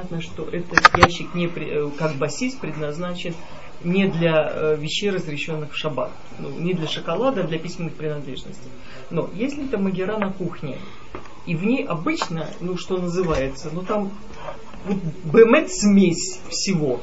понятно, 0.00 0.20
что 0.20 0.44
этот 0.44 0.96
ящик 0.96 1.34
не, 1.34 1.46
э, 1.46 1.90
как 1.98 2.16
басист 2.16 2.60
предназначен 2.60 3.34
не 3.82 4.06
для 4.06 4.50
э, 4.52 4.76
вещей, 4.76 5.10
разрешенных 5.10 5.72
в 5.72 5.76
шаббат, 5.76 6.10
ну, 6.38 6.50
не 6.50 6.74
для 6.74 6.86
шоколада, 6.86 7.42
а 7.42 7.46
для 7.46 7.58
письменных 7.58 7.94
принадлежностей. 7.94 8.70
Но 9.10 9.30
если 9.34 9.64
это 9.64 9.78
магера 9.78 10.18
на 10.18 10.32
кухне, 10.32 10.78
и 11.46 11.54
в 11.54 11.64
ней 11.64 11.84
обычно, 11.84 12.48
ну 12.60 12.76
что 12.76 12.98
называется, 12.98 13.70
ну 13.72 13.82
там 13.82 14.10
вот 14.86 14.98
бемет 15.24 15.72
смесь 15.72 16.40
всего, 16.50 17.00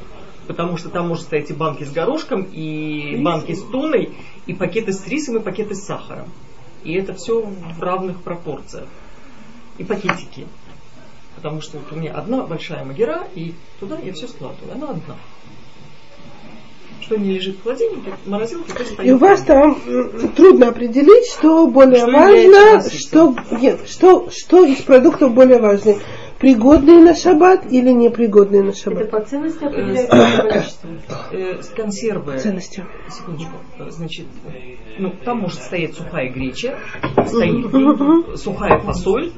потому 0.48 0.77
что 0.77 0.89
там 0.89 1.07
может 1.07 1.25
стоять 1.25 1.50
и 1.50 1.54
банки 1.54 1.84
с 1.84 1.91
горошком, 1.91 2.43
и 2.43 3.18
банки 3.21 3.54
с 3.54 3.64
туной, 3.64 4.14
и 4.45 4.54
пакеты 4.54 4.93
с 4.93 5.05
рисом, 5.07 5.38
и 5.38 5.39
пакеты 5.39 5.75
с 5.75 5.86
сахаром. 5.86 6.29
И 6.84 6.93
это 6.93 7.14
все 7.16 7.41
в 7.41 7.82
равных 7.82 8.21
пропорциях. 8.21 8.88
И 9.77 9.84
пакетики. 9.84 10.48
Потому 11.38 11.62
что 11.62 11.78
вот 11.78 11.92
у 11.92 11.96
меня 11.96 12.14
одна 12.14 12.44
большая 12.44 12.84
магера, 12.84 13.28
и 13.36 13.54
туда 13.80 14.00
я 14.04 14.12
все 14.12 14.28
складываю. 14.28 14.74
Она 14.74 14.90
одна. 14.90 15.16
Что 17.00 17.16
не 17.16 17.34
лежит 17.34 17.58
в 17.58 17.64
холодильнике, 17.64 18.12
в 18.26 18.28
морозилке, 18.28 18.73
то 18.73 18.84
стоит. 18.84 19.08
И 19.08 19.12
у 19.14 19.18
вас 19.20 19.44
там 19.44 19.80
трудно 20.36 20.70
определить, 20.70 21.28
что 21.28 21.68
более 21.68 22.00
что 22.00 22.12
важно, 22.12 22.90
что, 22.90 23.36
нет, 23.52 23.88
что, 23.88 24.30
что 24.31 24.66
из 24.66 24.81
продуктов 24.81 25.31
более 25.31 25.59
важно 25.59 25.98
пригодные 26.40 27.00
на 27.00 27.16
шаббат 27.16 27.72
или 27.72 27.92
непригодные 27.92 28.64
на 28.64 28.73
шаббат? 28.73 29.04
Это 29.04 29.12
по 29.20 29.23
ценности 29.23 29.64
определяется 29.64 30.88
э, 31.31 31.62
Консервы. 31.76 32.40
Ценности. 32.40 32.84
Секундочку. 33.12 33.54
Значит, 33.90 34.26
ну, 34.98 35.14
там 35.23 35.42
может 35.42 35.62
стоять 35.62 35.94
сухая 35.94 36.30
греча, 36.31 36.80
стоит 37.28 38.40
сухая 38.40 38.80
фасоль, 38.80 39.31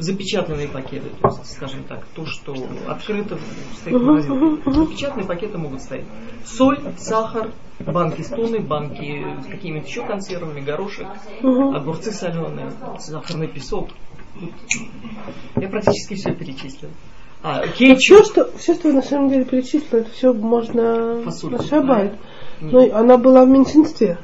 запечатанные 0.00 0.68
пакеты, 0.68 1.08
то 1.20 1.28
есть, 1.28 1.52
скажем 1.52 1.84
так, 1.84 2.04
то, 2.14 2.26
что 2.26 2.54
открыто 2.88 3.38
стоит 3.80 4.00
в 4.00 4.04
морозилке. 4.04 4.70
Запечатанные 4.70 5.26
пакеты 5.26 5.58
могут 5.58 5.82
стоять. 5.82 6.06
Соль, 6.44 6.80
сахар, 6.98 7.50
банки 7.80 8.22
с 8.22 8.28
туной, 8.28 8.60
банки 8.60 9.24
с 9.42 9.46
какими-то 9.46 9.86
еще 9.86 10.06
консервами, 10.06 10.60
горошек, 10.60 11.06
огурцы 11.42 12.12
соленые, 12.12 12.72
сахарный 12.98 13.48
песок. 13.48 13.88
Я 15.56 15.68
практически 15.68 16.14
все 16.14 16.32
перечислила. 16.32 16.92
А, 17.42 17.62
Все, 17.68 18.22
что, 18.22 18.50
все, 18.58 18.74
что 18.74 18.88
вы 18.88 18.94
на 18.94 19.02
самом 19.02 19.30
деле 19.30 19.44
перечислила, 19.44 20.00
это 20.00 20.10
все 20.10 20.32
можно 20.32 21.22
Фасоль, 21.24 21.52
нашабать. 21.52 22.12
Но 22.60 22.80
она 22.94 23.16
была 23.16 23.44
в 23.44 23.48
меньшинстве. 23.48 24.18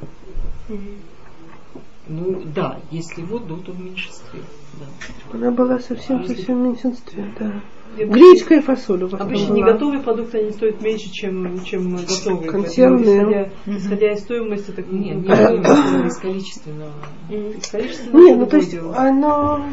Ну 2.09 2.43
да, 2.55 2.79
если 2.91 3.23
воду, 3.23 3.57
то 3.59 3.73
в 3.73 3.81
меньшинстве. 3.81 4.41
Да. 4.75 5.37
Она 5.37 5.51
была 5.51 5.79
совсем 5.81 6.25
совсем 6.25 6.63
в 6.63 6.67
меньшинстве, 6.69 7.35
да. 7.39 7.63
Гречка 7.97 8.57
и 8.57 8.61
фасоль 8.61 9.05
у 9.05 9.09
вас 9.09 9.21
Обычно 9.21 9.55
не 9.55 9.63
готовые 9.63 10.03
продукты, 10.03 10.39
они 10.39 10.51
стоят 10.51 10.83
меньше, 10.83 11.11
чем, 11.11 11.65
чем 11.65 11.97
готовые. 11.97 12.51
Консервные. 12.51 13.23
Исходя, 13.23 13.79
исходя 13.79 14.13
из 14.13 14.21
стоимости, 14.21 14.71
так 14.71 14.87
нет, 14.89 15.17
не 15.17 15.35
стоимости, 15.35 16.07
из 16.07 16.17
количественного. 16.19 16.93
Из 17.31 17.67
количественного. 17.69 18.23
Нет, 18.23 18.39
ну 18.39 18.47
то 18.47 18.57
есть 18.57 18.75
оно... 18.75 19.65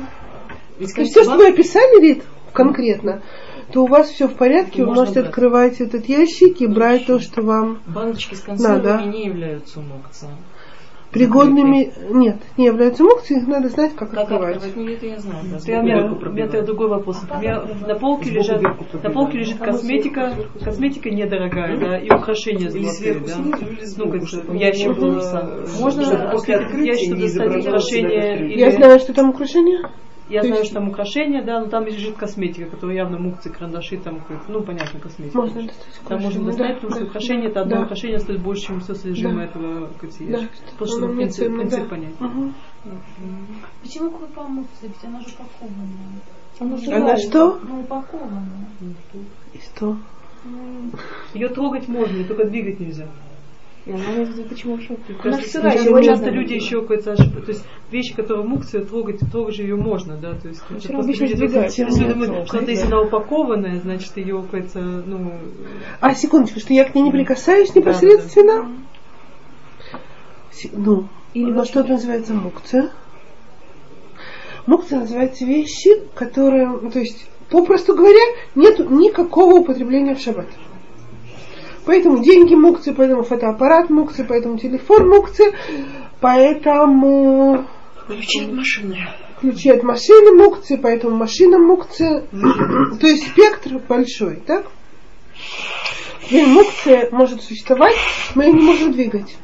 То 0.78 1.02
есть 1.02 1.12
все, 1.12 1.24
что 1.24 1.38
вы 1.38 1.50
описали, 1.50 2.02
Рит, 2.02 2.24
конкретно, 2.54 3.22
то 3.72 3.84
у 3.84 3.88
вас 3.88 4.10
все 4.10 4.28
в 4.28 4.36
порядке, 4.36 4.86
вы 4.86 4.94
можете 4.94 5.20
брать. 5.20 5.30
открывать 5.30 5.82
этот 5.82 6.08
ящик 6.08 6.62
и 6.62 6.68
брать 6.68 7.06
то, 7.06 7.20
что 7.20 7.42
вам 7.42 7.80
Баночки 7.88 8.36
с 8.36 8.42
консервами 8.42 8.84
надо. 8.84 9.06
не 9.10 9.26
являются 9.26 9.82
мокцем 9.82 10.30
пригодными 11.14 11.94
нет, 12.10 12.38
не 12.58 12.66
являются 12.66 13.04
мукцией, 13.04 13.42
их 13.42 13.48
надо 13.48 13.70
знать, 13.70 13.96
как, 13.96 14.10
как 14.10 14.22
открывать. 14.22 14.58
открывать. 14.58 14.76
Ну, 14.76 14.88
это 14.88 15.06
я 15.06 15.20
знаю. 15.20 15.46
Да, 15.46 15.72
я, 15.72 15.80
у 15.80 15.84
меня, 15.84 16.12
у 16.12 16.32
меня 16.32 16.62
другой 16.64 16.88
вопрос. 16.90 17.22
Например, 17.22 17.68
на 17.88 17.96
полке 17.96 18.32
лежат, 18.32 18.62
на 18.62 19.10
полке 19.12 19.38
лежит 19.38 19.60
косметика, 19.60 20.34
косметика 20.64 21.10
недорогая, 21.10 21.78
да, 21.78 21.98
и 21.98 22.10
украшения 22.10 22.70
золотые, 22.70 23.20
да. 23.20 23.38
Ну, 23.98 24.12
как 24.12 24.56
ящик 24.56 24.98
Можно 25.80 26.30
после 26.32 26.56
ящика 26.84 27.16
достать 27.16 27.68
украшения? 27.68 28.58
Я 28.58 28.72
знаю, 28.72 29.00
что 29.00 29.14
там 29.14 29.30
украшения. 29.30 29.90
Я 30.30 30.42
То 30.42 30.48
знаю, 30.48 30.62
есть... 30.62 30.72
что 30.72 30.80
там 30.80 30.90
украшения, 30.90 31.44
да, 31.44 31.60
но 31.60 31.68
там 31.68 31.86
лежит 31.86 32.16
косметика, 32.16 32.70
которая 32.70 32.96
явно 32.96 33.20
мукцы, 33.20 33.50
карандаши, 33.50 33.98
там, 33.98 34.24
ну, 34.48 34.64
понятно, 34.64 35.00
косметика. 35.00 35.38
Можно 35.38 35.64
достать 35.64 36.02
Там 36.08 36.22
можно 36.22 36.46
достать, 36.46 36.76
потому 36.76 36.94
что 36.94 37.06
украшение, 37.06 37.50
это 37.50 37.62
одно 37.62 37.76
да. 37.76 37.84
украшение 37.84 38.20
стоит 38.20 38.42
больше, 38.42 38.68
чем 38.68 38.80
все 38.80 38.96
содержимое 38.96 39.48
да. 39.48 39.52
этого 39.52 39.88
консьержа. 40.00 40.44
Да. 40.44 40.78
Просто 40.78 40.98
чтобы 40.98 41.16
принцип, 41.16 41.46
ценно, 41.46 41.58
принцип 41.60 41.80
да. 41.82 41.90
понять. 41.90 42.22
Угу. 42.22 42.54
Почему 43.82 44.12
крупа 44.12 44.44
мукцы? 44.48 44.84
Ведь 44.84 45.04
она 45.04 45.20
же 45.20 45.28
упакованная. 45.28 46.22
Она, 46.60 46.78
же 46.78 46.92
она 46.92 47.18
что? 47.18 47.60
Она 47.62 47.80
упакована. 47.80 48.68
И 49.54 49.58
что? 49.58 49.98
Ее 51.34 51.50
трогать 51.50 51.88
можно, 51.88 52.24
только 52.26 52.46
двигать 52.46 52.80
нельзя. 52.80 53.08
Я 53.86 53.98
знаю, 53.98 54.28
почему 54.48 54.76
вообще? 54.76 54.98
Она 55.24 55.42
сырая, 55.42 55.78
очень 55.78 56.08
часто 56.08 56.30
люди 56.30 56.54
еще 56.54 56.82
какой-то 56.82 57.12
ошибку. 57.14 57.42
То 57.42 57.52
есть 57.52 57.66
вещи, 57.92 58.16
которые 58.16 58.46
мукция, 58.46 58.86
трогать, 58.86 59.20
трогать 59.30 59.56
же 59.56 59.64
ее 59.64 59.76
можно, 59.76 60.16
да. 60.16 60.34
То 60.36 60.48
есть 60.48 60.62
это 60.70 60.88
просто 60.88 61.12
люди 61.12 61.36
думают, 61.36 61.74
что 62.48 62.60
если 62.62 62.86
она 62.86 63.02
упакованная, 63.02 63.82
значит 63.82 64.16
ее 64.16 64.42
какая-то, 64.42 64.80
ну. 64.80 65.34
А 66.00 66.14
секундочку, 66.16 66.62
что 66.62 66.74
я 66.74 66.86
к 66.86 66.96
ней 66.96 67.02
не 67.02 67.12
прикасаюсь 67.12 67.76
непосредственно? 67.76 68.64
Да, 68.64 68.70
да. 69.92 70.00
Ну, 70.72 71.08
или 71.34 71.52
вот 71.52 71.68
что 71.68 71.82
это 71.82 71.94
называется 71.94 72.34
мукция? 72.34 72.90
Мукция 74.66 75.00
называется 75.00 75.44
вещи, 75.44 75.90
которые, 76.16 76.68
ну, 76.68 76.90
то 76.90 77.00
есть, 77.00 77.28
попросту 77.50 77.96
говоря, 77.96 78.22
нет 78.56 78.80
никакого 78.90 79.56
употребления 79.56 80.16
в 80.16 80.20
шаббат. 80.20 80.48
Поэтому 81.86 82.24
деньги 82.24 82.56
мукцы, 82.56 82.94
поэтому 82.94 83.24
фотоаппарат 83.24 83.90
мукцы, 83.90 84.24
поэтому 84.24 84.58
телефон 84.58 85.10
мукцы, 85.10 85.54
поэтому... 86.22 87.66
Ключи 88.08 88.46
от 88.46 88.54
машины. 88.54 89.08
Ключи 89.42 89.70
от 89.70 89.84
машины 89.84 90.32
мукцы, 90.32 90.78
поэтому 90.78 91.18
машина 91.18 91.58
мукцы. 91.58 92.24
То 92.32 93.08
есть 93.08 93.28
спектр 93.28 93.80
большой, 93.88 94.38
так? 94.38 94.66
Теперь 96.26 96.48
мукция 96.48 97.10
может 97.12 97.42
существовать, 97.44 97.96
мы 98.36 98.46
ее 98.46 98.54
не 98.54 98.62
можем 98.62 98.92
двигать. 98.94 99.36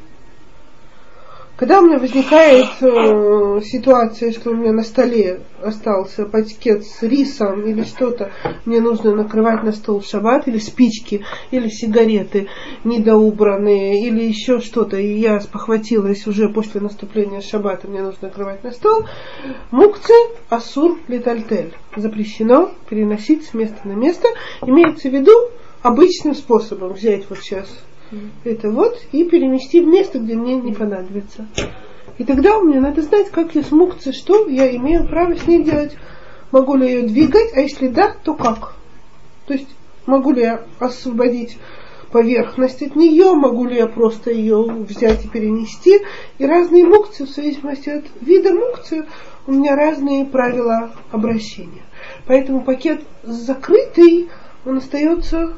Когда 1.60 1.80
у 1.80 1.84
меня 1.84 1.98
возникает 1.98 2.70
э, 2.80 3.60
ситуация, 3.62 4.32
что 4.32 4.48
у 4.48 4.54
меня 4.54 4.72
на 4.72 4.82
столе 4.82 5.40
остался 5.62 6.24
пакет 6.24 6.86
с 6.86 7.02
рисом 7.02 7.66
или 7.66 7.82
что-то, 7.82 8.32
мне 8.64 8.80
нужно 8.80 9.14
накрывать 9.14 9.62
на 9.62 9.72
стол 9.72 10.00
в 10.00 10.06
шаббат, 10.06 10.48
или 10.48 10.56
спички, 10.56 11.22
или 11.50 11.68
сигареты 11.68 12.48
недоубранные, 12.84 14.06
или 14.06 14.22
еще 14.22 14.60
что-то, 14.60 14.96
и 14.96 15.18
я 15.18 15.38
спохватилась 15.40 16.26
уже 16.26 16.48
после 16.48 16.80
наступления 16.80 17.42
шаббата, 17.42 17.88
мне 17.88 18.00
нужно 18.00 18.28
накрывать 18.28 18.64
на 18.64 18.72
стол, 18.72 19.04
мукце 19.70 20.14
асур 20.48 20.98
летальтель. 21.08 21.74
Запрещено 21.94 22.70
переносить 22.88 23.44
с 23.44 23.52
места 23.52 23.80
на 23.84 23.92
место. 23.92 24.28
Имеется 24.62 25.10
в 25.10 25.12
виду 25.12 25.32
обычным 25.82 26.34
способом 26.34 26.94
взять 26.94 27.28
вот 27.28 27.40
сейчас 27.40 27.68
это 28.44 28.70
вот 28.70 28.98
и 29.12 29.24
перенести 29.24 29.80
в 29.80 29.86
место, 29.86 30.18
где 30.18 30.34
мне 30.34 30.56
не 30.56 30.72
понадобится. 30.72 31.46
И 32.18 32.24
тогда 32.24 32.60
меня 32.60 32.80
надо 32.80 33.02
знать, 33.02 33.30
как 33.30 33.54
я 33.54 33.62
смукция, 33.62 34.12
что 34.12 34.46
я 34.46 34.74
имею 34.76 35.08
право 35.08 35.34
с 35.34 35.46
ней 35.46 35.62
делать. 35.62 35.96
Могу 36.52 36.76
ли 36.76 36.86
ее 36.86 37.02
двигать, 37.02 37.54
а 37.54 37.60
если 37.60 37.88
да, 37.88 38.14
то 38.24 38.34
как? 38.34 38.74
То 39.46 39.54
есть 39.54 39.68
могу 40.06 40.32
ли 40.32 40.42
я 40.42 40.64
освободить 40.78 41.58
поверхность 42.12 42.82
от 42.82 42.96
нее, 42.96 43.34
могу 43.34 43.64
ли 43.66 43.76
я 43.76 43.86
просто 43.86 44.30
ее 44.30 44.64
взять 44.64 45.24
и 45.24 45.28
перенести. 45.28 46.00
И 46.38 46.44
разные 46.44 46.84
мукции, 46.84 47.24
в 47.24 47.30
зависимости 47.30 47.88
от 47.88 48.04
вида 48.20 48.52
мукции, 48.52 49.06
у 49.46 49.52
меня 49.52 49.76
разные 49.76 50.26
правила 50.26 50.90
обращения. 51.10 51.82
Поэтому 52.26 52.62
пакет 52.62 53.02
закрытый, 53.22 54.28
он 54.64 54.78
остается 54.78 55.54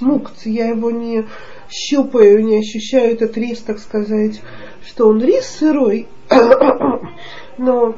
мукцией. 0.00 0.56
Я 0.56 0.68
его 0.68 0.90
не 0.90 1.26
щупаю, 1.70 2.44
не 2.44 2.58
ощущаю 2.58 3.12
этот 3.12 3.36
рис, 3.36 3.60
так 3.60 3.78
сказать, 3.78 4.40
что 4.86 5.08
он 5.08 5.22
рис 5.22 5.46
сырой, 5.46 6.08
но 7.58 7.94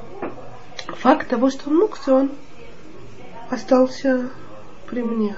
факт 0.89 1.29
того, 1.29 1.51
что 1.51 1.71
он 1.71 1.79
мукция, 1.79 2.15
он 2.15 2.31
остался 3.51 4.31
при 4.89 5.03
мне. 5.03 5.37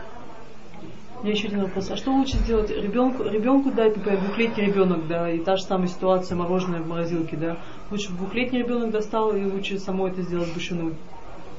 Меня 1.22 1.32
еще 1.34 1.48
один 1.48 1.62
вопрос. 1.62 1.90
А 1.90 1.96
что 1.96 2.12
лучше 2.12 2.38
сделать? 2.38 2.70
Ребенку, 2.70 3.24
ребенку 3.24 3.70
дать, 3.70 3.94
например, 3.94 4.20
двухлетний 4.20 4.66
ребенок, 4.66 5.06
да, 5.06 5.30
и 5.30 5.38
та 5.38 5.56
же 5.56 5.64
самая 5.64 5.88
ситуация, 5.88 6.34
мороженое 6.34 6.80
в 6.80 6.88
морозилке, 6.88 7.36
да. 7.36 7.58
Лучше 7.90 8.10
двухлетний 8.12 8.60
ребенок 8.60 8.90
достал, 8.90 9.36
и 9.36 9.44
лучше 9.44 9.78
самой 9.78 10.12
это 10.12 10.22
сделать 10.22 10.52
бушину. 10.54 10.94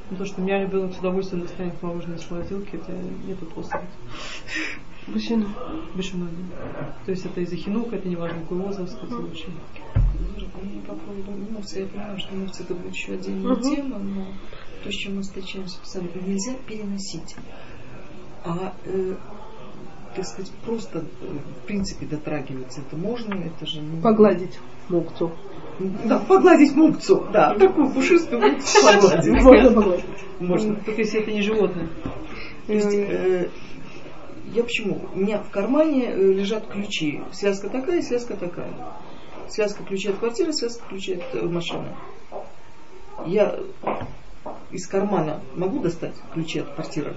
Ну, 0.10 0.18
то, 0.18 0.26
что 0.26 0.42
у 0.42 0.44
меня 0.44 0.60
ребенок 0.60 0.94
с 0.94 0.98
удовольствием 0.98 1.44
достанет 1.44 1.82
мороженое 1.84 2.18
из 2.18 2.32
морозилки, 2.32 2.76
это 2.76 2.92
нет 3.28 3.40
вопросов. 3.40 3.80
Бешину. 5.07 5.48
Бешину. 5.95 6.27
То 7.06 7.12
есть 7.12 7.25
это 7.25 7.42
из-за 7.42 7.56
хинука, 7.56 7.95
это 7.95 8.07
не 8.07 8.15
важно 8.15 8.42
какой 8.42 8.59
возраст, 8.59 8.98
это. 9.01 9.15
По 10.88 10.95
поводу 10.95 11.31
мовцы, 11.51 11.80
я 11.80 11.86
понимаю, 11.88 12.19
что 12.19 12.36
мовцы 12.36 12.63
это 12.63 12.75
будет 12.75 12.94
еще 12.94 13.13
отдельная 13.13 13.53
угу. 13.53 13.62
тема, 13.62 13.98
но 13.98 14.27
то, 14.83 14.92
с 14.92 14.95
чем 14.95 15.15
мы 15.15 15.21
встречаемся, 15.21 15.80
нельзя 16.25 16.53
переносить. 16.68 17.36
А, 18.44 18.74
э, 18.86 19.15
так 20.15 20.25
сказать, 20.25 20.51
просто, 20.65 21.00
э, 21.00 21.03
в 21.63 21.68
принципе, 21.68 22.06
дотрагиваться, 22.06 22.81
это 22.81 22.95
можно, 22.95 23.33
это 23.36 23.65
же... 23.65 23.81
Ну, 23.81 24.01
Погладить 24.01 24.59
мукцу. 24.89 25.31
Да, 26.06 26.19
погладить 26.19 26.75
мукцу, 26.75 27.25
да, 27.31 27.56
такую 27.56 27.92
пушистую 27.92 28.42
мукцу 28.42 28.86
погладить. 28.86 29.44
Можно 29.44 29.71
погладить. 29.71 30.06
Можно. 30.39 30.75
Только 30.75 31.01
если 31.01 31.21
это 31.21 31.31
не 31.31 31.42
животное. 31.42 31.88
То 32.68 32.74
есть, 32.74 32.94
э, 32.94 33.50
я 34.53 34.63
почему? 34.63 35.01
У 35.13 35.19
меня 35.19 35.39
в 35.39 35.50
кармане 35.50 36.06
э, 36.07 36.33
лежат 36.33 36.68
ключи. 36.68 37.21
Связка 37.31 37.69
такая, 37.69 38.01
связка 38.01 38.36
такая. 38.36 38.74
Связка 39.50 39.83
ключей 39.83 40.12
от 40.12 40.19
квартиры, 40.19 40.53
связка 40.53 40.83
ключей 40.89 41.18
от 41.18 41.36
э, 41.36 41.45
машины. 41.45 41.88
Я 43.25 43.59
из 44.71 44.88
кармана 44.88 45.42
могу 45.56 45.80
достать 45.80 46.15
ключи 46.33 46.59
от 46.59 46.74
квартиры? 46.74 47.15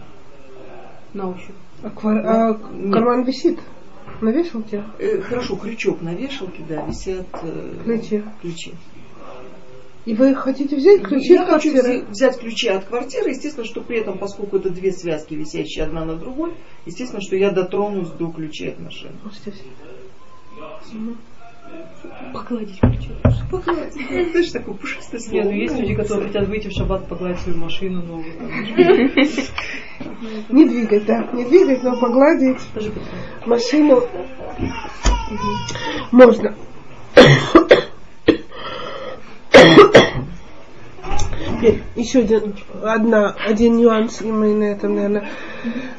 На 1.12 1.30
ощупь. 1.30 1.54
А, 1.82 1.88
квар- 1.88 2.24
а 2.26 2.58
Нет. 2.72 2.92
карман 2.92 3.24
висит 3.24 3.60
на 4.20 4.30
вешалке? 4.30 4.84
Э, 4.98 5.20
хорошо, 5.20 5.56
крючок 5.56 6.00
на 6.02 6.14
вешалке, 6.14 6.62
да, 6.68 6.84
висят 6.86 7.26
э, 7.42 7.74
Ключи. 7.84 8.24
ключи. 8.42 8.74
И 10.06 10.14
вы 10.14 10.34
хотите 10.34 10.76
взять 10.76 11.02
ключи 11.02 11.32
я 11.32 11.42
от 11.44 11.48
хочу 11.48 11.70
квартиры? 11.70 11.98
взя- 12.00 12.10
взять 12.10 12.38
ключи 12.38 12.68
от 12.68 12.84
квартиры, 12.84 13.30
естественно, 13.30 13.64
что 13.66 13.80
при 13.80 14.00
этом, 14.00 14.18
поскольку 14.18 14.58
это 14.58 14.68
две 14.70 14.92
связки, 14.92 15.32
висящие 15.34 15.84
одна 15.84 16.04
на 16.04 16.16
другой, 16.16 16.52
естественно, 16.84 17.22
что 17.22 17.36
я 17.36 17.50
дотронусь 17.50 18.10
до 18.10 18.30
ключей 18.30 18.70
от 18.72 18.80
машины. 18.80 19.14
Здесь. 19.32 19.62
Погладить 22.32 22.78
ключи. 22.78 23.08
Погладить. 23.50 23.94
Ну, 24.10 24.30
Знаешь, 24.30 24.50
такое 24.52 24.74
пушистое 24.74 25.20
слово. 25.20 25.34
Нет, 25.36 25.44
ну 25.46 25.52
есть 25.52 25.74
Ну, 25.74 25.80
люди, 25.80 25.94
которые 25.94 26.26
хотят 26.28 26.48
выйти 26.48 26.68
в 26.68 26.72
шаббат, 26.72 27.08
погладить 27.08 27.40
свою 27.40 27.58
машину 27.58 28.02
новую. 28.02 28.26
Не 30.50 30.68
двигать, 30.68 31.06
да. 31.06 31.30
Не 31.32 31.44
двигать, 31.46 31.82
но 31.82 31.98
погладить 31.98 32.58
машину 33.46 34.02
можно. 36.12 36.54
Теперь 41.64 41.82
еще 41.96 42.18
один, 42.18 42.54
одна, 42.82 43.30
один 43.30 43.78
нюанс, 43.78 44.20
и 44.20 44.26
мы 44.26 44.52
на 44.52 44.64
этом, 44.64 44.96
наверное, 44.96 45.30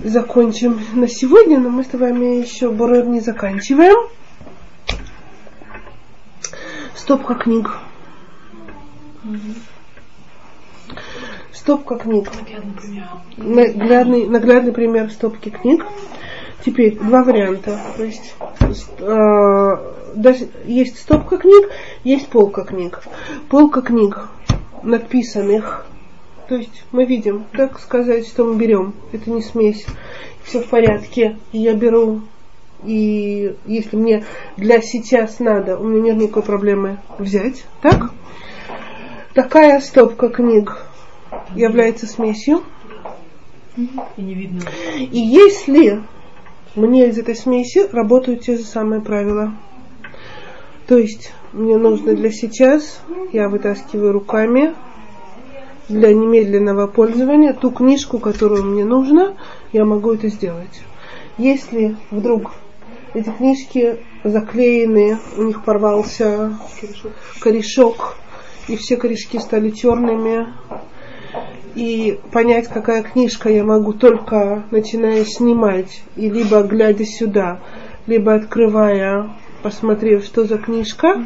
закончим 0.04 0.80
на 0.94 1.08
сегодня, 1.08 1.60
но 1.60 1.70
мы 1.70 1.84
с 1.84 1.92
вами 1.92 2.40
еще 2.40 2.70
Борер 2.70 3.08
не 3.08 3.20
заканчиваем. 3.20 3.96
Стопка 6.94 7.34
книг. 7.34 7.72
Стопка 11.52 11.96
книг. 11.98 12.30
Наглядный, 13.38 14.28
наглядный 14.28 14.72
пример 14.72 15.10
стопки 15.10 15.50
книг. 15.50 15.84
Теперь 16.64 16.96
два 17.00 17.24
варианта. 17.24 17.80
То 17.98 18.04
есть 18.04 18.36
э, 19.00 20.54
есть 20.68 21.00
стопка 21.00 21.38
книг, 21.38 21.72
есть 22.04 22.28
полка 22.28 22.66
книг. 22.66 23.02
Полка 23.50 23.82
книг 23.82 24.30
написанных. 24.86 25.86
То 26.48 26.56
есть 26.56 26.86
мы 26.92 27.06
видим, 27.06 27.46
так 27.54 27.80
сказать, 27.80 28.28
что 28.28 28.46
мы 28.46 28.56
берем. 28.56 28.94
Это 29.12 29.30
не 29.32 29.42
смесь. 29.42 29.86
Все 30.44 30.62
в 30.62 30.70
порядке. 30.70 31.38
Я 31.52 31.74
беру. 31.74 32.22
И 32.84 33.56
если 33.66 33.96
мне 33.96 34.26
для 34.58 34.82
сейчас 34.82 35.40
надо, 35.40 35.78
у 35.78 35.84
меня 35.84 36.14
нет 36.14 36.24
никакой 36.24 36.44
проблемы 36.44 37.00
взять. 37.18 37.66
Так? 37.82 38.12
Такая 39.34 39.80
стопка 39.80 40.30
книг 40.30 40.86
является 41.56 42.06
смесью. 42.06 42.64
И 43.76 44.22
не 44.22 44.36
видно. 44.36 44.62
И 44.98 45.20
если 45.20 46.04
мне 46.76 47.08
из 47.08 47.18
этой 47.18 47.36
смеси 47.36 47.88
работают 47.92 48.42
те 48.42 48.58
же 48.58 48.64
самые 48.64 49.02
правила. 49.02 49.54
То 50.88 50.98
есть 50.98 51.34
мне 51.52 51.78
нужно 51.78 52.16
для 52.16 52.32
сейчас, 52.32 53.02
я 53.34 53.50
вытаскиваю 53.50 54.12
руками 54.12 54.74
для 55.90 56.14
немедленного 56.14 56.88
пользования 56.88 57.54
ту 57.54 57.72
книжку, 57.72 58.20
которую 58.20 58.66
мне 58.66 58.86
нужно, 58.86 59.36
я 59.72 59.86
могу 59.86 60.14
это 60.14 60.30
сделать. 60.30 60.84
Если 61.38 61.96
вдруг 62.12 62.54
эти 63.14 63.30
книжки 63.30 64.00
заклеены, 64.24 65.18
у 65.38 65.44
них 65.44 65.64
порвался 65.64 66.58
корешок, 67.40 68.16
и 68.68 68.76
все 68.76 68.98
корешки 68.98 69.40
стали 69.40 69.72
черными, 69.72 70.48
и 71.76 72.20
понять, 72.32 72.68
какая 72.68 73.04
книжка 73.04 73.50
я 73.50 73.64
могу 73.64 73.94
только 73.94 74.66
начиная 74.72 75.26
снимать, 75.26 76.04
и 76.16 76.30
либо 76.30 76.62
глядя 76.64 77.06
сюда, 77.06 77.60
либо 78.08 78.34
открывая, 78.34 79.32
посмотрев, 79.66 80.24
что 80.24 80.46
за 80.46 80.60
книжка, 80.60 81.26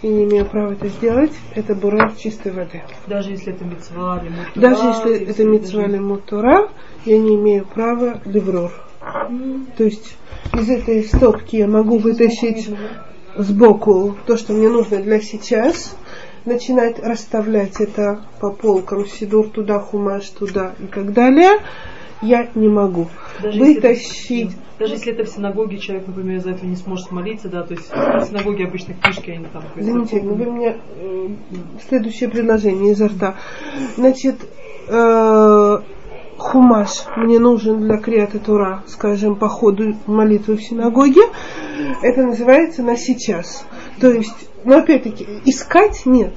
и 0.00 0.08
не 0.08 0.24
имею 0.24 0.46
права 0.46 0.72
это 0.72 0.88
сделать, 0.88 1.32
это 1.54 1.74
бурар 1.74 2.14
чистой 2.16 2.50
воды. 2.50 2.82
Даже 3.06 3.32
если 3.32 3.52
это 3.52 3.66
мецва 3.66 4.22
или 4.22 4.30
мутура. 4.30 4.50
Даже 4.54 4.86
если 4.86 5.28
это 5.28 5.44
митцва 5.44 5.82
или 5.84 5.98
мутура, 5.98 6.70
я 7.04 7.18
не 7.18 7.34
имею 7.34 7.66
права 7.66 8.22
леврор. 8.24 8.72
То 9.76 9.84
есть 9.84 10.16
из 10.54 10.70
этой 10.70 11.04
стопки 11.04 11.56
я 11.56 11.68
могу 11.68 11.98
вытащить 11.98 12.70
сбоку 13.36 14.16
то, 14.26 14.38
что 14.38 14.54
мне 14.54 14.70
нужно 14.70 15.02
для 15.02 15.20
сейчас, 15.20 15.98
начинать 16.46 16.98
расставлять 17.00 17.78
это 17.78 18.22
по 18.40 18.52
полкам, 18.52 19.04
сидур 19.06 19.50
туда, 19.50 19.80
хумаш 19.80 20.30
туда 20.30 20.72
и 20.78 20.86
так 20.86 21.12
далее, 21.12 21.58
я 22.22 22.48
не 22.54 22.68
могу. 22.68 23.08
Даже 23.42 23.58
если 23.58 23.78
это- 23.78 23.88
Вытащить 23.88 24.50
Даже 24.78 24.94
если 24.94 25.12
это 25.12 25.24
в 25.24 25.28
синагоге, 25.28 25.78
человек, 25.78 26.06
например, 26.06 26.36
из-за 26.38 26.50
этого 26.50 26.66
не 26.68 26.76
сможет 26.76 27.10
молиться, 27.10 27.48
да, 27.48 27.62
то 27.62 27.72
есть 27.74 27.90
в 27.90 28.24
синагоге 28.26 28.66
обычно 28.66 28.94
книжки, 28.94 29.30
они 29.30 29.46
там... 29.46 29.62
Замечательно. 29.74 30.34
Вы 30.34 30.50
мне 30.50 30.76
э, 30.96 31.28
следующее 31.88 32.28
предложение 32.28 32.92
изо 32.92 33.08
рта. 33.08 33.36
Значит, 33.96 34.36
э, 34.88 35.78
хумаш 36.36 37.04
мне 37.16 37.38
нужен 37.38 37.80
для 37.80 37.96
криата 37.98 38.38
Тура, 38.38 38.82
скажем, 38.86 39.36
по 39.36 39.48
ходу 39.48 39.96
молитвы 40.06 40.56
в 40.56 40.62
синагоге. 40.62 41.22
Это 42.02 42.22
называется 42.22 42.82
на 42.82 42.96
сейчас. 42.96 43.66
То 44.00 44.10
есть, 44.10 44.48
но 44.64 44.78
опять-таки, 44.78 45.26
искать 45.44 46.04
нет. 46.04 46.34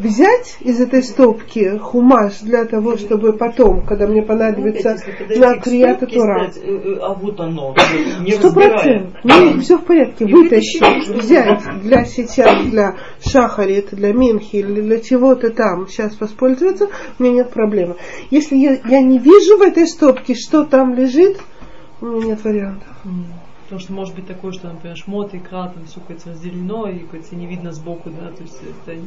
Взять 0.00 0.56
из 0.60 0.80
этой 0.80 1.02
стопки 1.02 1.76
хумаш 1.76 2.40
для 2.40 2.64
того, 2.64 2.96
чтобы 2.96 3.34
потом, 3.34 3.84
когда 3.84 4.06
мне 4.06 4.22
понадобится 4.22 4.96
подойти 4.96 5.40
на 5.40 5.56
к 5.58 5.64
криата 5.64 6.06
стопке 6.06 6.16
и 6.16 6.18
Тура. 6.18 6.50
э, 6.56 6.70
э, 6.70 6.98
а 7.02 7.14
вот 7.14 7.40
оно, 7.40 7.74
не 8.20 8.32
Сто 8.32 8.50
процентов. 8.52 9.24
Нет, 9.24 9.62
все 9.62 9.76
в 9.76 9.84
порядке. 9.84 10.24
И 10.24 10.32
Вытащить, 10.32 11.08
взять 11.08 11.62
для 11.82 12.04
сейчас, 12.04 12.66
для 12.66 12.96
шахарит, 13.22 13.90
для 13.92 14.14
минхи 14.14 14.56
или 14.56 14.80
для 14.80 15.00
чего-то 15.00 15.50
там 15.50 15.86
сейчас 15.86 16.18
воспользоваться, 16.18 16.88
у 17.18 17.22
меня 17.22 17.34
нет 17.34 17.50
проблемы. 17.50 17.96
Если 18.30 18.56
я, 18.56 18.78
я 18.86 19.02
не 19.02 19.18
вижу 19.18 19.58
в 19.58 19.62
этой 19.62 19.86
стопке, 19.86 20.34
что 20.34 20.64
там 20.64 20.94
лежит, 20.94 21.38
у 22.00 22.06
меня 22.06 22.28
нет 22.28 22.44
вариантов. 22.44 22.88
Потому 23.64 23.80
что 23.80 23.92
может 23.92 24.14
быть 24.14 24.26
такое, 24.26 24.52
что, 24.52 24.68
например, 24.68 24.96
шмот, 24.96 25.34
икра, 25.34 25.68
там 25.68 25.84
все 25.84 26.00
какое-то 26.00 26.30
разделено, 26.30 26.88
и 26.88 27.00
какое-то 27.00 27.36
не 27.36 27.46
видно 27.46 27.70
сбоку, 27.70 28.10
да, 28.10 28.32
то 28.32 28.42
есть 28.42 28.58
это... 28.62 28.98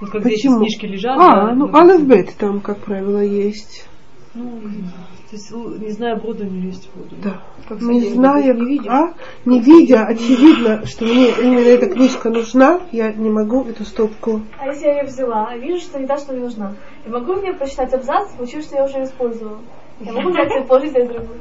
не- 0.00 0.06
Ну, 0.06 0.12
когда 0.12 0.28
Почему? 0.30 0.58
книжки 0.58 0.86
лежат, 0.86 1.18
А, 1.18 1.46
да, 1.46 1.54
ну 1.54 1.66
ну, 1.66 1.76
алф 1.76 2.02
бет 2.02 2.34
там, 2.36 2.60
как 2.60 2.78
правило, 2.78 3.18
есть. 3.20 3.86
Ну, 4.34 4.60
то 4.60 5.36
есть, 5.36 5.50
не 5.50 5.90
зная 5.90 6.16
воду, 6.16 6.44
не 6.44 6.60
лезть 6.68 6.88
в 6.92 6.96
воду. 6.98 7.16
Да. 7.22 7.40
Как 7.68 7.80
Не 7.82 8.00
сказать, 8.00 8.14
зная, 8.16 8.54
не 8.54 8.64
видя. 8.64 8.90
а, 8.92 9.14
не 9.44 9.60
видя, 9.60 10.04
очевидно, 10.06 10.86
что 10.86 11.04
мне 11.04 11.30
именно 11.30 11.66
эта 11.66 11.88
книжка 11.88 12.30
нужна, 12.30 12.80
я 12.92 13.12
не 13.12 13.28
могу 13.28 13.64
эту 13.64 13.84
стопку. 13.84 14.42
А 14.58 14.68
если 14.68 14.86
я 14.86 14.98
ее 15.00 15.04
взяла, 15.04 15.48
а 15.50 15.56
вижу, 15.56 15.80
что 15.80 15.98
не 15.98 16.06
та, 16.06 16.16
что 16.18 16.32
мне 16.32 16.42
нужна, 16.44 16.74
я 17.04 17.12
могу 17.12 17.34
мне 17.34 17.52
прочитать 17.52 17.92
абзац, 17.92 18.30
получив, 18.36 18.62
что 18.62 18.76
я 18.76 18.84
уже 18.84 19.02
использовала. 19.02 19.58
Я 20.00 20.12
могу 20.12 20.30
взять 20.30 20.52
и 20.56 20.66
положить 20.66 20.92
другую. 20.92 21.40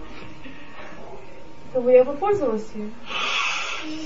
Как 1.73 1.83
бы 1.83 1.91
я 1.91 2.03
попользовалась 2.03 2.67
ею. 2.75 2.89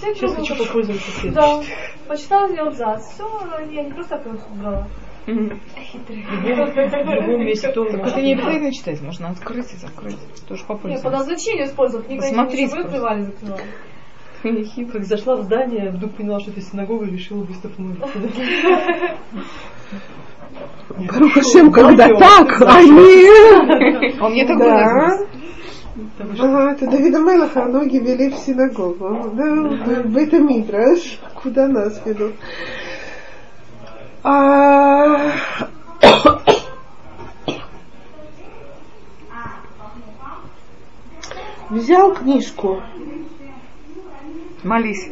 Я 0.02 0.14
Сейчас 0.16 0.36
хочу 0.36 0.56
попользоваться 0.56 1.12
следующим. 1.12 1.34
Да, 1.34 1.62
почитала 2.08 2.50
ее 2.50 2.62
абзац. 2.62 3.14
Все, 3.14 3.28
я 3.72 3.84
не 3.84 3.92
просто 3.92 4.18
так 4.18 4.26
ее 4.26 4.40
брала. 4.56 4.88
В 5.26 5.30
любом, 5.30 6.72
в 6.72 7.14
любом 7.14 7.46
месте 7.46 7.72
тоже 7.72 7.92
Так 7.92 8.00
можно. 8.00 8.12
это 8.12 8.22
не 8.22 8.34
обязательно 8.34 8.74
читать, 8.74 9.02
можно 9.02 9.30
открыть 9.30 9.72
и 9.74 9.78
закрыть. 9.78 10.18
Тоже 10.48 10.62
Я 10.62 10.68
по 10.68 10.74
попользоваться. 10.76 11.10
назначению 11.12 11.66
использовала. 11.68 12.06
Никогда 12.08 12.28
Посмотри 12.28 12.66
не 12.66 12.74
открывали, 12.74 13.22
закрывали. 13.24 13.64
Как 14.92 15.04
зашла 15.04 15.36
в 15.36 15.44
здание, 15.44 15.92
вдруг 15.92 16.16
поняла, 16.16 16.40
что 16.40 16.50
это 16.52 16.62
синагога, 16.62 17.06
и 17.06 17.12
решила 17.12 17.44
быстро 17.44 17.70
молиться. 17.78 18.08
Барух 20.98 21.34
Хашем, 21.34 21.72
когда 21.72 22.08
так, 22.08 22.62
а 22.62 22.82
не... 22.84 24.20
А 24.20 24.26
у 24.26 25.41
Ага, 26.40 26.72
это 26.72 26.88
Давида 26.90 27.20
Мелаха 27.20 27.66
ноги 27.66 27.98
вели 27.98 28.30
в 28.30 28.36
синагогу. 28.36 29.32
Да, 29.34 29.44
в 30.04 30.18
это 30.18 30.40
Мидраш, 30.40 31.20
куда 31.42 31.68
нас 31.68 32.02
ведут. 32.06 32.34
А... 34.24 35.34
взял 41.70 42.14
книжку, 42.14 42.82
Молись. 44.64 45.10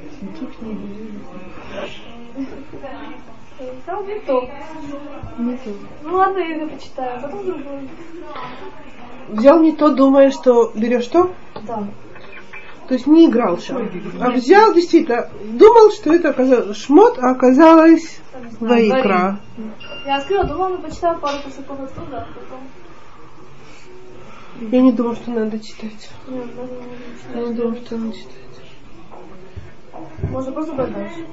Не 3.97 4.19
то. 4.25 4.49
Ну 6.03 6.15
ладно, 6.15 6.37
я 6.37 6.55
это 6.55 6.67
почитаю, 6.67 7.21
потом 7.21 7.45
другую. 7.45 7.89
Взял 9.29 9.61
не 9.61 9.75
то, 9.75 9.89
думая, 9.89 10.31
что 10.31 10.71
берешь 10.75 11.03
что? 11.03 11.31
Да. 11.67 11.87
То 12.87 12.93
есть 12.95 13.05
не 13.05 13.27
игрался. 13.27 13.77
А 14.19 14.31
взял 14.31 14.73
действительно, 14.73 15.29
думал, 15.43 15.91
что 15.91 16.11
это 16.13 16.29
оказалось 16.29 16.77
шмот, 16.77 17.19
а 17.19 17.31
оказалось 17.31 18.19
Ваикра. 18.59 19.39
Я 20.05 20.17
открыла, 20.17 20.43
думала, 20.45 20.69
ну 20.69 20.77
почитаю 20.79 21.19
пару 21.19 21.37
кусоков 21.43 21.79
оттуда, 21.79 22.17
а 22.17 22.27
потом... 22.33 22.59
Я 24.71 24.81
не 24.81 24.91
думаю, 24.91 25.15
что 25.15 25.31
надо 25.31 25.59
читать. 25.59 26.09
Нет, 26.27 26.47
Я 27.33 27.41
не 27.41 27.53
думаю, 27.53 27.77
что 27.85 27.97
надо 27.97 28.17
читать. 28.17 28.33
Можно 30.31 30.51
просто 30.51 30.73
брать 30.73 30.93
дальше. 30.93 31.25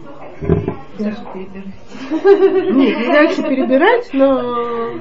Нет, 0.99 1.19
не 2.99 3.07
дальше 3.07 3.43
перебирать, 3.43 4.11
но 4.13 4.95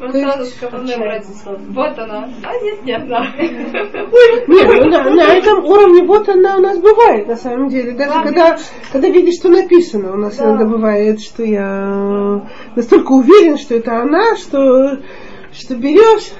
Он 0.00 0.12
То 0.12 0.20
сразу 0.20 0.44
сказал, 0.44 0.80
«Ну, 0.82 0.96
братица, 0.96 1.58
вот 1.70 1.98
она. 1.98 2.28
А 2.44 2.54
нет, 2.62 2.84
не. 2.84 2.92
Нет, 4.46 4.68
ну, 4.68 4.90
на, 4.90 5.10
на 5.10 5.22
этом 5.22 5.64
уровне 5.64 6.04
вот 6.04 6.28
она 6.28 6.56
у 6.56 6.60
нас 6.60 6.78
бывает, 6.78 7.26
на 7.26 7.34
самом 7.34 7.68
деле. 7.68 7.92
Даже 7.92 8.22
когда, 8.22 8.56
когда 8.92 9.08
видишь, 9.08 9.34
что 9.40 9.48
написано, 9.48 10.12
у 10.12 10.16
нас 10.16 10.38
иногда 10.38 10.66
бывает, 10.66 11.20
что 11.20 11.42
я 11.42 12.42
настолько 12.76 13.10
уверен, 13.10 13.58
что 13.58 13.74
это 13.74 14.00
она, 14.00 14.36
что, 14.36 14.98
что 15.52 15.74
берешь, 15.74 16.30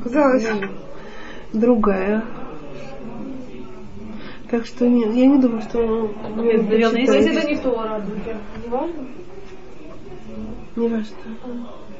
оказалось 0.00 0.48
другая. 1.52 2.24
Так 4.48 4.66
что 4.66 4.86
нет, 4.86 5.14
я 5.14 5.26
не 5.26 5.40
думаю, 5.40 5.62
что 5.62 5.80
Нет, 6.36 6.68
наверное, 6.68 7.00
если 7.00 7.38
это 7.38 7.48
не 7.48 7.56
Тора, 7.56 8.02
не 8.62 8.68
важно? 8.68 9.06
не 10.76 10.88
важно. 10.88 11.16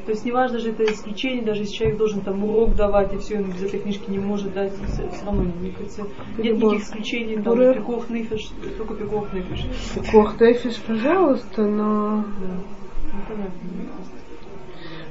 То 0.04 0.10
есть 0.10 0.24
неважно 0.24 0.58
же 0.58 0.70
это 0.70 0.84
исключение, 0.84 1.44
даже 1.44 1.62
если 1.62 1.74
человек 1.74 1.98
должен 1.98 2.22
там 2.22 2.42
урок 2.42 2.74
давать, 2.74 3.12
и 3.12 3.18
все, 3.18 3.36
он 3.38 3.52
без 3.52 3.62
этой 3.62 3.78
книжки 3.78 4.10
не 4.10 4.18
может 4.18 4.52
дать, 4.52 4.72
все, 4.72 5.08
равно 5.24 5.44
не 5.60 5.70
кажется, 5.70 6.06
нет 6.38 6.56
никаких 6.56 6.82
исключений, 6.82 7.40
там, 7.40 7.52
Ура. 7.52 7.74
пиков 7.74 8.10
нефиш, 8.10 8.50
только 8.76 8.94
пиков 8.94 9.32
нефиш. 9.32 9.64
Кох 10.10 10.36
Тэфиш, 10.36 10.80
пожалуйста, 10.80 11.62
но... 11.62 12.16
Мне 12.16 13.22
кажется. 13.28 14.12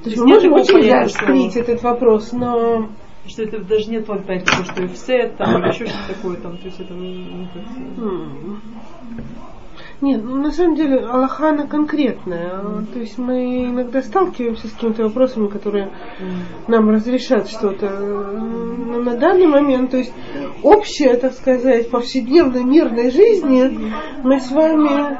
То 0.03 0.09
есть 0.09 0.21
мы 0.21 0.27
можем 0.27 0.53
очень 0.53 0.81
заострить 0.81 1.55
этот 1.55 1.83
вопрос, 1.83 2.31
но 2.33 2.89
Что 3.27 3.43
это 3.43 3.59
даже 3.59 3.89
нет 3.91 4.07
вот 4.07 4.25
того, 4.25 4.39
что 4.39 4.83
офсет, 4.83 5.37
там, 5.37 5.61
или 5.61 5.69
еще 5.69 5.85
что-то 5.85 6.15
такое, 6.15 6.35
там, 6.37 6.57
то 6.57 6.65
есть 6.65 6.79
это 6.79 6.93
ну, 6.93 7.47
как. 7.53 7.63
Нет, 10.01 10.23
ну, 10.23 10.37
на 10.37 10.51
самом 10.51 10.75
деле 10.75 10.97
Аллаха 10.97 11.49
она 11.49 11.67
конкретная. 11.67 12.49
А, 12.53 12.83
То 12.91 12.99
есть 12.99 13.19
мы 13.19 13.65
иногда 13.65 14.01
сталкиваемся 14.01 14.67
с 14.67 14.71
какими-то 14.71 15.03
вопросами, 15.03 15.47
которые 15.47 15.91
нам 16.67 16.89
разрешат 16.89 17.47
что-то. 17.47 17.87
Но 17.89 18.99
на 18.99 19.15
данный 19.15 19.45
момент, 19.45 19.91
то 19.91 19.97
есть 19.97 20.11
общее, 20.63 21.15
так 21.17 21.33
сказать, 21.33 21.91
повседневной 21.91 22.63
мирной 22.63 23.11
жизни 23.11 23.91
мы 24.23 24.39
с 24.39 24.49
вами... 24.49 25.17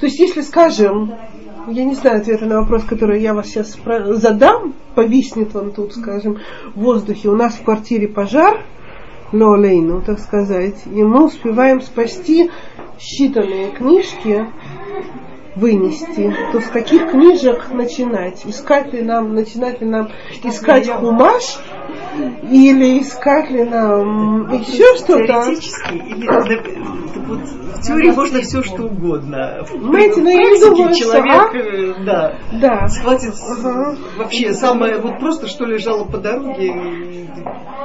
То 0.00 0.06
есть 0.06 0.18
если, 0.18 0.40
скажем, 0.40 1.14
я 1.68 1.84
не 1.84 1.94
знаю 1.94 2.20
ответа 2.20 2.46
на 2.46 2.62
вопрос, 2.62 2.82
который 2.82 3.22
я 3.22 3.32
вас 3.32 3.46
сейчас 3.46 3.78
задам, 4.18 4.74
повиснет 4.96 5.54
он 5.54 5.70
тут, 5.72 5.94
скажем, 5.94 6.38
в 6.74 6.80
воздухе. 6.80 7.28
У 7.28 7.36
нас 7.36 7.54
в 7.54 7.64
квартире 7.64 8.08
пожар, 8.08 8.64
Лолейну, 9.32 10.02
так 10.02 10.18
сказать, 10.20 10.82
и 10.86 11.02
мы 11.02 11.26
успеваем 11.26 11.80
спасти 11.80 12.50
считанные 12.98 13.72
книжки, 13.76 14.46
вынести, 15.56 16.34
то 16.52 16.60
с 16.60 16.66
каких 16.68 17.10
книжек 17.10 17.70
начинать? 17.70 18.42
Искать 18.44 18.92
ли 18.92 19.02
нам, 19.02 19.34
начинать 19.34 19.80
ли 19.80 19.86
нам 19.86 20.08
искать 20.42 20.88
хумаш, 20.88 21.58
или 22.50 23.00
искать 23.00 23.50
ли 23.50 23.64
нам 23.64 24.52
еще 24.52 24.96
что-то? 24.96 25.26
Теоретически 25.26 25.94
или 25.94 26.26
вот 27.26 27.40
в 27.74 27.80
теории 27.82 28.10
можно 28.10 28.40
все 28.40 28.62
что 28.62 28.84
угодно. 28.84 29.64
Знаете, 29.66 30.22
но 30.22 30.30
я 30.30 30.50
не 30.50 30.60
думаю, 30.60 30.94
что, 30.94 31.04
человек, 31.04 31.54
а? 31.54 31.56
э, 31.56 32.04
да, 32.04 32.38
Да. 32.52 32.88
схватит 32.88 33.34
Ага. 33.48 33.96
вообще 34.16 34.52
самое, 34.54 34.98
вот 34.98 35.18
просто 35.18 35.46
что 35.48 35.64
лежало 35.64 36.04
по 36.04 36.18
дороге, 36.18 36.74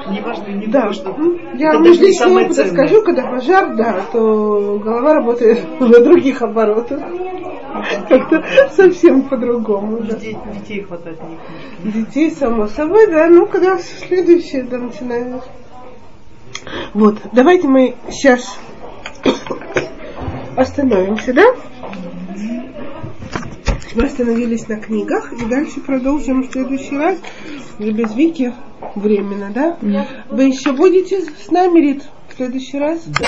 и 0.10 0.16
неважно, 0.18 0.48
не 0.48 0.68
Да. 0.68 0.80
думаю, 0.80 0.94
что 0.94 1.16
Я 1.58 1.70
это 1.70 1.78
вам 1.78 1.84
не 1.84 1.92
опыта 2.46 2.54
ценное. 2.54 2.74
скажу, 2.74 3.02
когда 3.04 3.28
пожар, 3.28 3.76
да, 3.76 4.02
то 4.12 4.80
голова 4.84 5.14
работает 5.16 5.60
на 5.80 6.00
других 6.00 6.42
оборотах. 6.42 7.00
Как-то 8.10 8.44
совсем 8.72 9.24
по-другому. 9.24 10.00
да. 10.00 10.16
детей, 10.16 10.38
детей 10.60 10.82
хватает 10.84 11.20
не. 11.84 11.92
Детей, 11.92 12.32
само 12.32 12.68
собой, 12.68 13.08
да. 13.08 13.28
Ну, 13.30 13.46
когда 13.46 13.78
следующее 13.78 14.64
да, 14.64 14.78
начинаешь. 14.80 15.44
Вот, 16.94 17.18
давайте 17.32 17.68
мы 17.68 17.96
сейчас 18.10 18.58
остановимся, 20.56 21.34
да? 21.34 21.44
Мы 23.96 24.04
остановились 24.04 24.68
на 24.68 24.80
книгах 24.80 25.34
и 25.34 25.46
дальше 25.46 25.82
продолжим 25.82 26.44
в 26.44 26.52
следующий 26.52 26.96
раз. 26.96 27.18
Уже 27.80 27.92
без 27.92 28.14
Вики 28.14 28.54
временно, 28.96 29.52
да? 29.54 29.78
Вы 30.30 30.44
еще 30.46 30.74
будете 30.74 31.22
с 31.22 31.50
нами, 31.50 31.80
Рит, 31.80 32.04
в 32.30 32.36
следующий 32.36 32.78
раз? 32.78 33.04